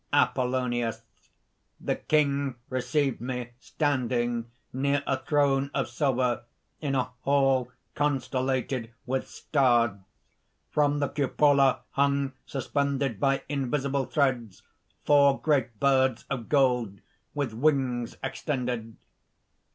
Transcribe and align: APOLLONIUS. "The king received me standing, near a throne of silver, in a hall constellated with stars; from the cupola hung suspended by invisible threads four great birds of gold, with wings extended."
APOLLONIUS. 0.13 1.03
"The 1.79 1.95
king 1.97 2.55
received 2.71 3.21
me 3.21 3.51
standing, 3.59 4.49
near 4.73 5.03
a 5.05 5.17
throne 5.17 5.69
of 5.75 5.87
silver, 5.89 6.41
in 6.79 6.95
a 6.95 7.11
hall 7.21 7.71
constellated 7.93 8.89
with 9.05 9.27
stars; 9.27 9.99
from 10.71 11.01
the 11.01 11.09
cupola 11.09 11.81
hung 11.91 12.33
suspended 12.47 13.19
by 13.19 13.43
invisible 13.47 14.05
threads 14.05 14.63
four 15.05 15.39
great 15.39 15.79
birds 15.79 16.25
of 16.31 16.49
gold, 16.49 17.01
with 17.35 17.53
wings 17.53 18.17
extended." 18.23 18.95